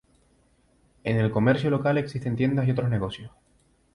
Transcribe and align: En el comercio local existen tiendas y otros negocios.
En 1.03 1.17
el 1.17 1.29
comercio 1.29 1.69
local 1.69 1.99
existen 1.99 2.35
tiendas 2.35 2.67
y 2.67 2.71
otros 2.71 2.89
negocios. 2.89 3.29